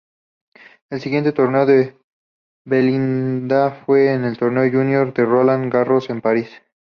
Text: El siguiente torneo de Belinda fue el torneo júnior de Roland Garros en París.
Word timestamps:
El 0.89 0.99
siguiente 0.99 1.31
torneo 1.31 1.67
de 1.67 1.95
Belinda 2.65 3.69
fue 3.85 4.11
el 4.11 4.35
torneo 4.35 4.67
júnior 4.67 5.13
de 5.13 5.25
Roland 5.25 5.71
Garros 5.71 6.09
en 6.09 6.21
París. 6.21 6.49